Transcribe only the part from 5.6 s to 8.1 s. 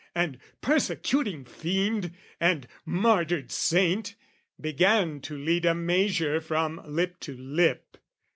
a measure from lip to lip.